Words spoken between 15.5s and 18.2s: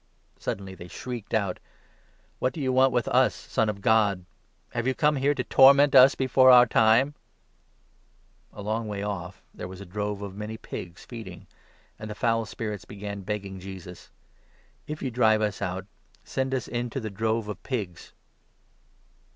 out, send us into the drove of pigs."